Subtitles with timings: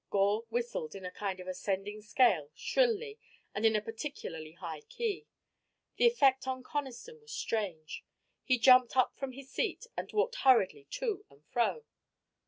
[0.09, 3.19] Gore whistled in a kind of ascending scale shrilly
[3.53, 5.27] and in a particularly high key.
[5.97, 8.03] The effect on Conniston was strange.
[8.43, 11.83] He jumped up from his seat and walked hurriedly to and fro.